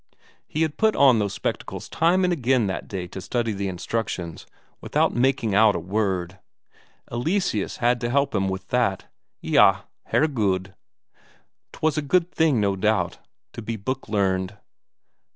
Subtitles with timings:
[0.47, 4.47] He had put on those spectacles time and again that day to study the instructions,
[4.81, 6.39] without making out a word;
[7.11, 9.05] Eleseus had to help him with that.
[9.45, 10.73] Eyah, Herregud,
[11.71, 13.19] 'twas a good thing, no doubt,
[13.53, 14.57] to be book learned.